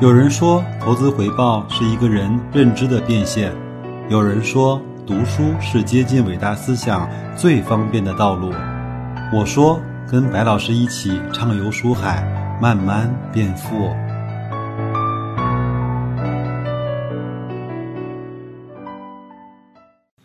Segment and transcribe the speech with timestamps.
[0.00, 3.50] 有人说，投资回报是一个人认知的变现；
[4.08, 8.52] 有人说，读书是接近伟大思想最方便的道路。
[9.32, 12.24] 我说，跟白老师一起畅游书海，
[12.62, 13.90] 慢慢变富。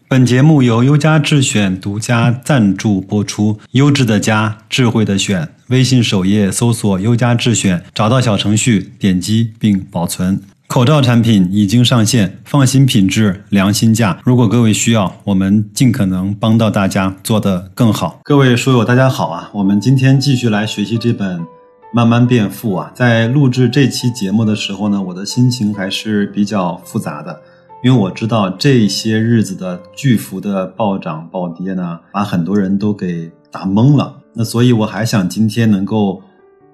[0.07, 3.59] 本节目由优家智选独家赞助播出。
[3.71, 5.49] 优质的家，智慧的选。
[5.73, 10.39] 微信首页搜索“优家智选”，找到小程序，点击并保存。
[10.67, 14.19] 口罩产品已经上线，放心品质，良心价。
[14.23, 18.19] 如果各位需要，我们尽可能帮到大家，做得更好。
[18.23, 19.49] 各位书友，大家好啊！
[19.51, 21.39] 我们今天继续来学习这本
[21.91, 22.91] 《慢慢变富》啊。
[22.93, 27.41] 在录制这期节目的时候呢，我的心情还是比较复杂的。
[27.83, 34.19] 因为我知道这些日子的巨幅的暴涨暴跌呢，把很多人都给打懵了。
[34.33, 36.21] 那所以我还想今天能够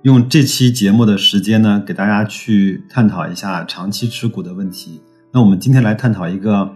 [0.03, 5.01] 用这期节目的时间呢，给大家去探讨一下长期持股的问题。
[5.31, 6.71] 那我们今天来探讨一个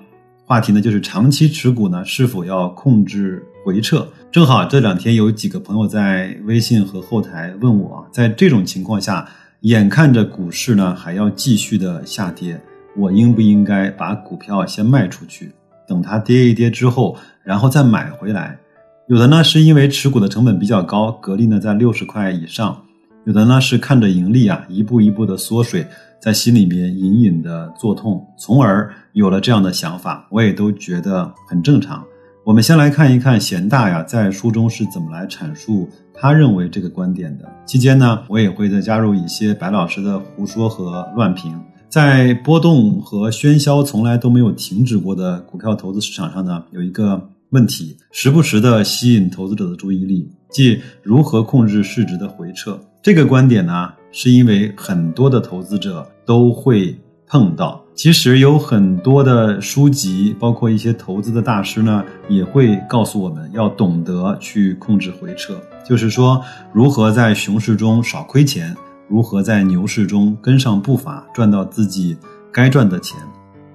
[0.46, 4.08] 话题呢，就是长期持股呢是否要控制回撤？
[4.32, 9.28] 正好这两天有几个朋友在微信和后台问我，在这种情况下，
[9.62, 12.62] 眼看着股市呢还要继续的下跌。
[12.96, 15.52] 我应不应该把股票先卖出去，
[15.88, 18.60] 等它跌一跌之后，然后再买回来？
[19.14, 22.76] 有的呢是因为持股的成本比较高，格力呢在六十块以上；
[23.26, 25.86] 有的呢是看着盈利啊一步一步的缩水，
[26.20, 30.26] 在心里面隐隐的作痛，从而有了这样的想法。
[30.32, 32.04] 我也都觉得很正常。
[32.44, 37.48] 我们先来看一看贤大呀在书中是怎么来阐述他认为这个观点的。
[37.68, 41.54] 期间呢，我也会再加入一些白老师的胡说和乱评。
[41.88, 52.80] 在波动和喧嚣从来都没有停止过的股票投资市场上呢，有一个问题，时不时的吸引投资者的注意力，即如何控制市值的回撤。
[53.02, 57.80] 这个观点呢，是因为很多的投资者都会碰到。
[57.94, 65.56] 其实有很多的书籍，包括一些投资的大师呢，也会告诉我们要懂得去控制回撤，
[65.88, 66.44] 就是说
[66.74, 68.76] 如何在熊市中少亏钱。
[69.10, 72.18] 如何在牛市中跟上步伐，赚到自己
[72.52, 73.20] 该赚的钱？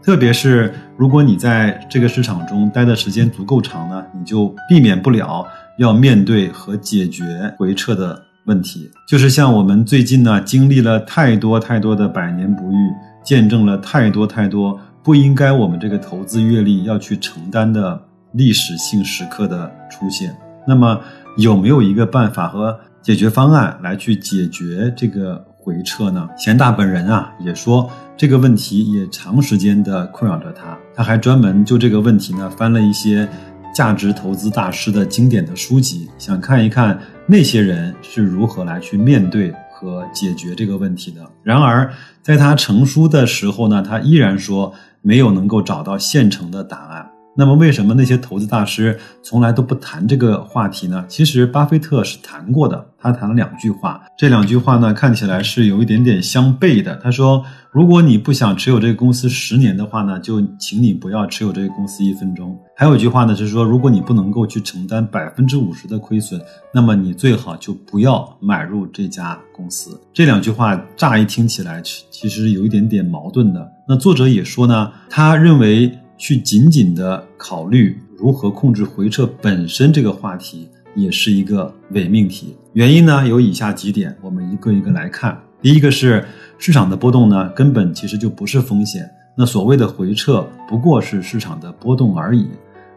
[0.08, 5.46] 特别是如果你在这个市场中待的时间足够长呢，你就避免不了
[5.76, 7.22] 要面对和解决
[7.58, 8.90] 回撤的问题。
[9.06, 12.90] 就是像我们最近呢，经历了太多太多的百年不遇，
[13.22, 18.00] 见证了太多太多不应该我们这个投资阅历要去承担的
[18.32, 20.34] 历史性时刻的出现。
[20.66, 20.98] 那么
[21.36, 22.80] 有没有一个办法和？
[23.00, 26.26] 解决方案来去解决这个回撤呢？
[26.34, 33.28] 贤大本人啊也说这个问题也长时间的困扰着他，他还专门就这个问题呢翻了一些
[33.74, 41.20] 价值投资大师的经典的书籍，想看一看那些人是如何来去面对和解决这个问题的。
[41.42, 41.92] 然而
[42.22, 47.07] 在他成书的时候呢，他依然说没有能够找到现成的答案。
[47.38, 51.04] 那么，为什么那些投资大师从来都不谈这个话题呢？
[51.06, 52.84] 其实，巴菲特是谈过的。
[53.00, 56.96] 他谈了两句话，这两句话呢，看起来是有一点点相悖的。
[56.96, 66.40] 他说：“如果你不想持有这个公司十年的话呢，就请你不要持有这个公司一分钟。”还有一句话呢，就是说，如果你不能够去承担百分之五十的亏损，
[66.74, 69.96] 那么你最好就不要买入这家公司。
[70.12, 73.64] 这两句话乍一听起来，其实有一点点矛盾的。
[73.86, 75.96] 那作者也说呢，他认为。
[76.18, 82.56] 去紧紧的考虑如何控制回撤本身这个话题，也是一个伪命题。
[82.72, 85.40] 原因呢有以下几点，我们一个一个来看。
[85.62, 86.24] 第一个是
[86.58, 89.08] 市场的波动呢，根本其实就不是风险。
[89.36, 92.48] 那所谓的回撤不过是市场的波动而已，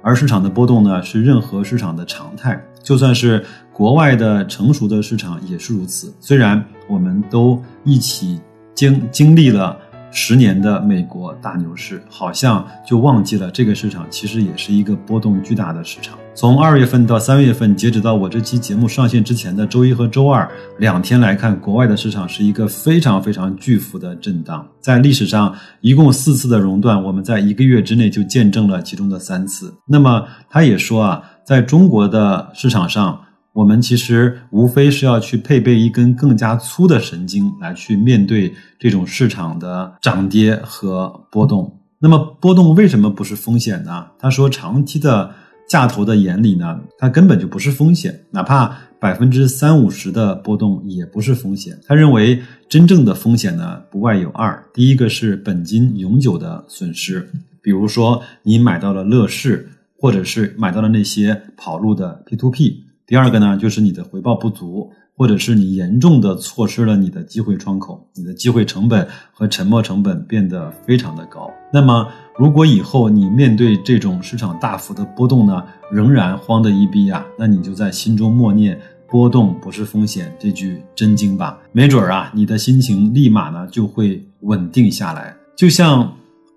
[0.02, 6.12] 而市场的波动呢是任何市场的常态，就算是国外的成熟的市场也是如此。
[6.20, 8.42] 虽然我们都一起
[8.74, 9.78] 经经历了。
[10.11, 16.17] 十年的美国大牛市，好像就忘记了这个市场其实也是一个波动巨大的市场。
[16.33, 24.66] 从二月份到三月份，截止到我这期节目上线之前的周一和周二两天来看，国外的市场是一个非常非常巨幅的震荡。
[24.79, 29.73] 在历史上一共四次的熔断，我们在一个月之内就见证了其中的三次。
[29.87, 33.19] 那么他也说啊，在中国的市场上。
[33.53, 41.80] 我们其实无非是要去配备一根更加粗的神经来去面对这种市场的涨跌和波动。
[42.00, 44.08] 那么波动为什么不是风险呢？
[44.18, 45.32] 他说，长期的
[45.68, 51.78] 价投的眼里呢，它根本就不是风险，哪怕百分之三五十的波动也不是风险。
[51.86, 57.30] 他认为真正的风险呢，不外有二：第一个是本金永久的损失，
[57.62, 62.86] 比如说你买到了乐视，或者是买到了那些跑路的 P to P。
[63.11, 71.52] 第二个呢，就是你的回报不足，或者是你严重的错失了你的机会窗口，你的机会成本和沉没成本变得非常的高。
[71.73, 75.61] 那么，如果以后你面对这种市场大幅的波动呢，
[75.91, 78.79] 仍然慌得一逼啊，那你就在心中默念
[79.11, 86.09] “波动不是风险”这句真经吧，没准儿啊，你的心情立马呢就会稳定下来，就像。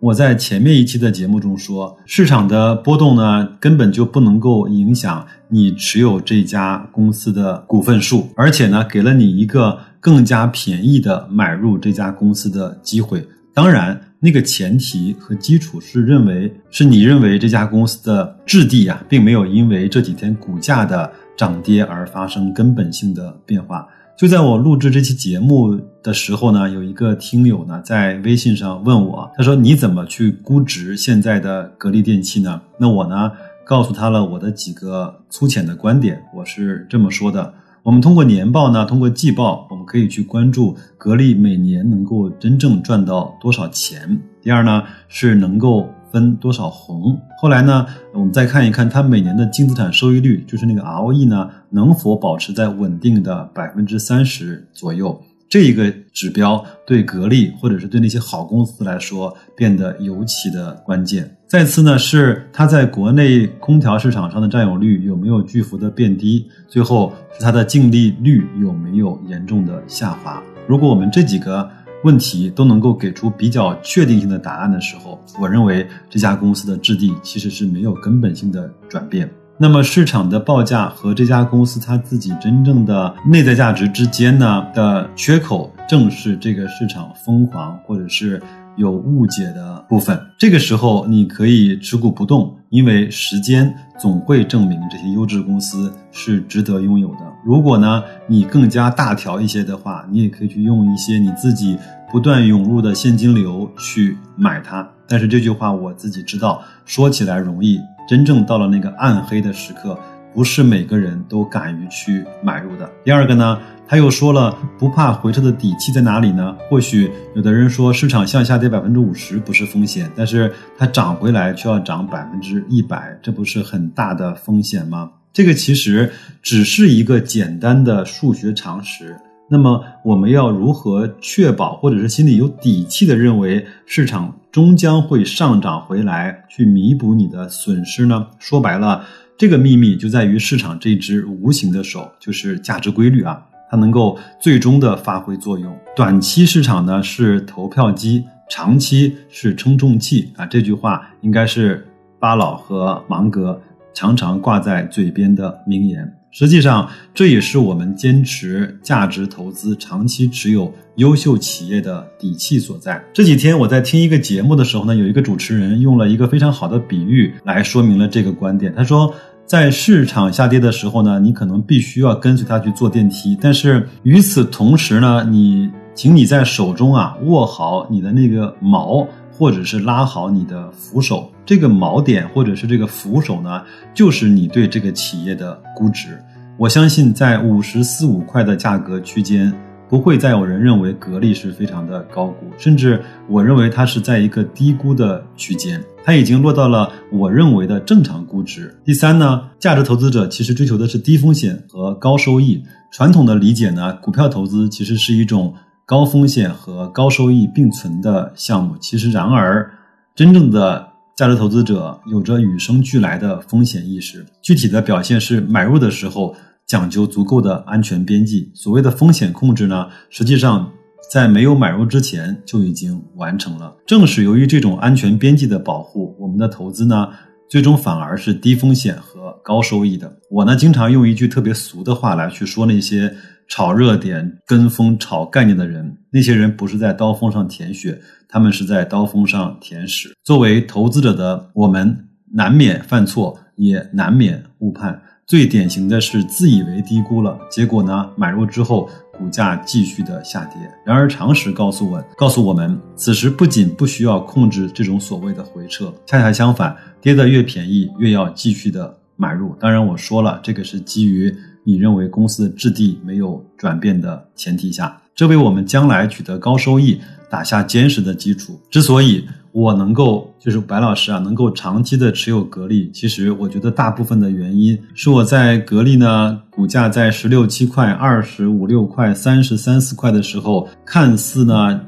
[0.05, 13.27] 我在前面一期的节目中说，市场的波动呢，根本就不能够影响你持有这家公司的股份数，而且呢，给了你一个更加便宜的买入这家公司的机会。
[13.55, 23.89] 当然，那个前提和基础是认为是你认为这家公司的质地啊，并没有因为这几天股价的涨跌而发生根本性的变化。
[24.17, 33.33] 就在我录制这期节目的时候呢，有一个听友呢在微信上问我，他说：“你怎么去估值现在的格力电器呢？”那我呢
[33.67, 37.53] 告诉他了我的几个粗浅的观点，我是这么说的：
[37.83, 44.21] 我们通过年报呢，通过季报，我们可以去关注格力每年能够真正赚到多少钱。
[44.41, 45.89] 第二呢是能够。
[46.15, 47.21] 分多少红？
[47.41, 47.85] 后来呢？
[48.13, 55.21] 我们再看一看它每年的净资产收益率，就是那个 ROE 呢，能否保持在稳定的百分之三十左右？
[55.49, 61.37] 这一个指标对格力或者是对那些好公司来说变得尤其的关键。
[61.49, 66.47] 再次呢，是它在国内空调市场上的占有率有没有巨幅的变低？
[66.69, 70.41] 最后是它的净利率有没有严重的下滑？
[70.69, 71.69] 如果我们这几个。
[72.05, 79.29] 问题都能够给出比较确定性的答案的时候，我认为这家公司的质地其实是没有根本性的转变。
[79.59, 88.41] 那么市场的报价和这家公司它自己真正的内在价值之间呢的缺口，正是这个市场疯狂或者是。
[88.77, 97.19] 有误解的部分，这个时候你可以持股不动，因为时间总会证明这些优质公司是值得拥有的。
[97.47, 101.79] 如果呢，你更加大条一些的话，你也可以去用一些你自己
[102.15, 104.89] 不断涌入的现金流去买它。
[105.09, 109.99] 但是这句话我自己知道，说起来容易，真正到了那个暗黑的时刻，
[110.33, 112.89] 不是每个人都敢于去买入的。
[113.03, 113.59] 第二个呢？
[113.89, 116.57] 他又说了，不怕回撤的底气在哪里呢？
[116.71, 125.11] 或许有的人说，市场向下跌百分之五十不是风险，但是它涨回来却要涨百分之一百，这不是很大的风险吗？
[125.33, 129.17] 这个其实只是一个简单的数学常识。
[129.49, 138.27] 那么我们要如何确保，或者是心里有底气的认为市场终将会上涨回来，去弥补你的损失呢？
[138.39, 139.05] 说白了，
[139.37, 143.45] 这个秘密就在于市场这只无形的手，就是价值规律啊。
[143.71, 145.77] 它能够最终的发挥作用。
[145.97, 150.47] 短期市场呢是投票机，长期是称重器啊。
[150.47, 151.85] 这句话应该是
[152.21, 153.61] 巴老和芒格
[153.93, 156.15] 常常挂在嘴边的名言。
[156.35, 163.01] 实际上，这也是我们坚持价值投资、长期持有优秀企业的底气所在。
[163.13, 168.75] 这几天我在听一个节目的时候呢，有一个主持人用了一个非常好的比喻来说明了这个观点。
[168.77, 169.15] 他说。
[169.47, 181.31] 在市场下跌的时候呢，你可能必须要跟随它去坐电梯，但是与此同时呢，你请你在手中啊握好你的那个锚，或者是拉好你的扶手。
[181.45, 186.19] 这个锚点或者是这个扶手呢，就是你对这个企业的估值。
[186.57, 189.53] 我相信在五十四五块的价格区间。
[189.87, 198.75] 不会再有人认为格力是非常的高估，甚至我认为它是在一个低估的区间，它已经落到了我认为的正常估值。
[198.83, 202.65] 第三呢，价值投资者其实追求的是低风险和高收益。
[202.91, 205.55] 传统的理解呢，股票投资其实是一种
[205.87, 208.77] 高风险和高收益并存的项目。
[208.81, 209.73] 其实，然而
[210.15, 216.35] 真正的价值投资者有着与生俱来的风险意识，具体的表现是买入的时候。
[216.67, 220.73] 讲究足够的安全边际，所谓的风险控制呢，实际上
[221.13, 223.77] 在没有买入之前就已经完成了。
[223.87, 227.11] 正是由于这种安全边际的保护，我们的投资呢，
[227.51, 230.11] 最终反而是低风险和高收益的。
[230.31, 233.15] 我呢，经常用一句特别俗的话来去说那些
[233.49, 240.15] 炒热点、跟风炒概念的人，那些人不是在刀锋上舔血，他们是在刀锋上舔屎。
[240.23, 245.01] 作为投资者的我们，难免犯错，也难免误判。
[245.27, 250.57] 最典型的是自以为低估了，结果呢，买入之后股价继续的下跌。
[250.85, 259.57] 然而常识告诉我，告诉我们，此时不仅不需要控制这种所谓的回撤，恰恰相反，跌得越便宜，越要继续的买入。
[259.59, 268.61] 当然我说了，这个是基于你认为公司的质地没有转变的前提下，这为我们将来取得高收益打下坚实的基础。
[268.71, 281.81] 之所以我能够就是白老师啊，能够长期的持有格力，其实我觉得大部分的原因是我在格力呢股价在十六七块、二十五六块、三十三四块的时候，看似呢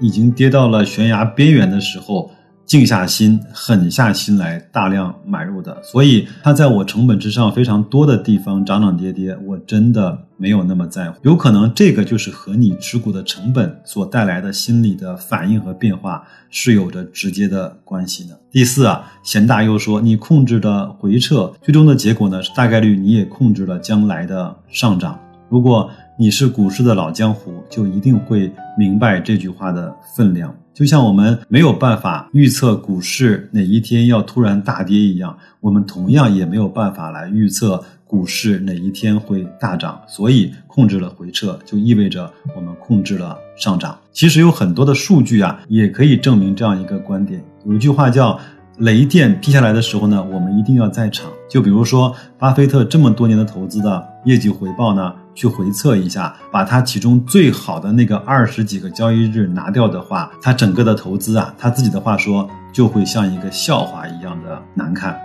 [0.00, 2.30] 已经跌到了悬崖边缘的时候。
[2.66, 11.18] 静下心，狠下心来，大量买入的，所以它在我成本之上非常多的地方涨涨跌跌，我真的没有那么在乎。
[11.22, 18.40] 有可能这个就是和你持股的成本所带来的心理的反应和变化是有着直接的关系的。
[18.50, 25.20] 第四啊，贤大又说，你控制的回撤，最终的结果呢是大概率你也控制了将来的上涨。
[25.50, 30.52] 如果你是股市的老江湖，就一定会明白这句话的分量。
[30.74, 40.00] 就像我们没有办法预测股市哪一天要突然大跌一样，我们同样也没有办法来预测股市哪一天会大涨。
[40.08, 43.96] 所以，控制了回撤，就意味着我们控制了上涨。
[44.12, 47.42] 其实有很多的数据啊，也可以证明这样一个观点。
[47.64, 48.38] 有一句话叫。
[48.78, 51.30] 雷电劈下来的时候呢，我们一定要在场。
[51.48, 65.16] 就比如说，巴菲特这么多年的投资的业绩回报呢，去回测一下，把他其中最好的那个二十几个交易日拿掉的话，他整个的投资啊，他自己的话说，就会像一个笑话一样的难看。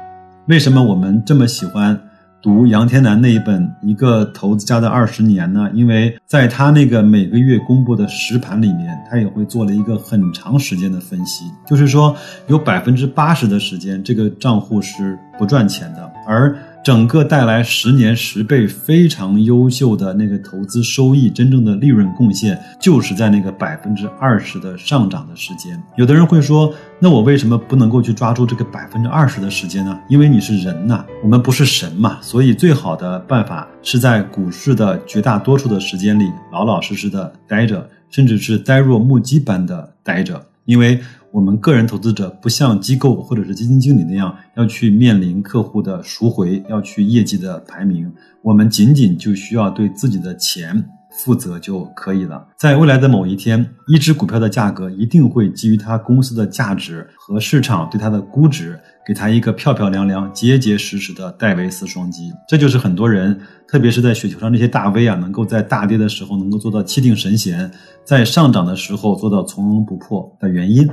[0.48, 2.00] 为什么我们这么喜欢？
[2.42, 5.70] 读杨天南那一本《一个投资家的二十年》呢？
[5.74, 12.16] 因为在他那个每个月公布的实盘里面，他也会做了一个很长时间的分析，就是说
[12.48, 16.56] 有百分之八十的时间，这个账户是不赚钱的，而。
[16.82, 25.78] 整个带来十年十倍非常优秀的那个投资收益，真正的利润贡献，就是在那个百分之二十的上涨的时间。
[25.98, 29.98] 有的人会说，那我为什么不能够去抓住这个百分之二十的时间呢？
[30.10, 32.18] 因为你是人呐，我们不是神嘛。
[32.22, 41.00] 所以最好的办法是在股市的绝大多数的时间里，老老实实的待着，甚至是呆若木鸡般的待着，因为。
[41.32, 52.46] 我们个人投资者不像机构或者是基金经理那样要去面临客户的赎回，要去业绩的排名，我们仅仅就需要对自己的钱负责就可以了。
[52.58, 58.80] 在未来的某一天，一只股票的价格一定会基于它公司的价值和市场对它的估值。
[59.08, 63.36] 给他一个漂漂亮亮、结结实实的戴维斯双击，这就是很多人，
[63.68, 67.72] 特别是在雪球上那些大 V 啊，能够在大跌的时候能够做到气定神闲，
[68.04, 70.88] 在上涨的时候做到从容不迫的原因。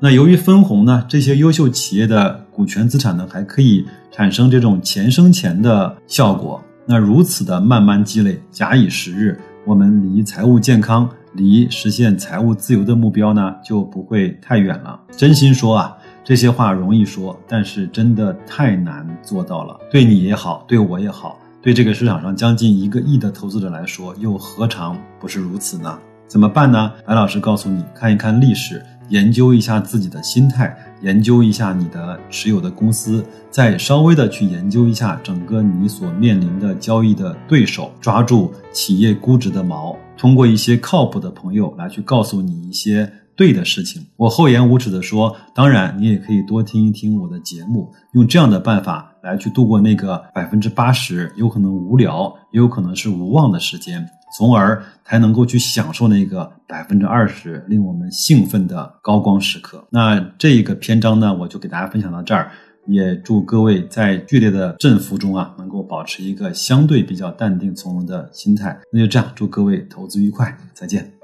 [0.00, 6.64] 那由于分红呢，这些优秀企业的股权资产呢，还可以产生这种钱生钱的效果。
[6.86, 14.98] 那如此的慢慢积累，假以时日，我们离财务健康、离实现财务自由的目标呢，就不会太远了。
[15.10, 15.94] 真心说啊。
[16.24, 19.78] 这些话容易说，但是真的太难做到了。
[19.90, 25.98] 对你也好，对我也好，对这个市场上将近一个亿的投资者来说，又何尝不是如此呢？
[26.26, 26.92] 怎么办呢？
[27.06, 43.12] 白老师告诉你，看一看历史，研究一下自己的心态，研究一下你的持有的公司，再稍微的去研究一下整个你所面临的交易的对手，抓住企业估值的毛，通过一些靠谱的朋友来去告诉你一些。
[43.38, 54.04] 对的事情，我厚颜无耻的说，当然你也可以多听一听我的节目，用这样的办法来去度过那个百分之八十有可能无聊，也有可能是无望的时间，
[54.36, 59.86] 从而才能够去享受那个百分之二十令我们兴奋的高光时刻。
[59.90, 62.50] 那这个篇章呢，我就给大家分享到这儿，
[62.86, 68.78] 也祝各位在剧烈的振幅中啊，能够保持一个相对比较淡定从容的心态。
[68.92, 71.17] 那就这样，祝各位投资愉快，再见。